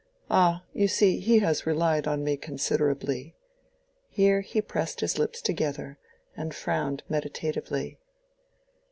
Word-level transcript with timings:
"Ah, 0.31 0.63
you 0.73 0.87
see 0.87 1.19
he 1.19 1.37
has 1.45 1.67
relied 1.67 2.07
on 2.07 2.23
me 2.23 2.35
considerably." 2.35 3.35
Here 4.09 4.41
he 4.41 4.59
pressed 4.59 5.01
his 5.01 5.19
lips 5.19 5.43
together, 5.43 5.99
and 6.35 6.55
frowned 6.55 7.03
meditatively. 7.07 7.99